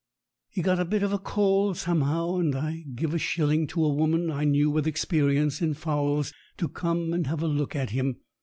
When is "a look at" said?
7.43-7.91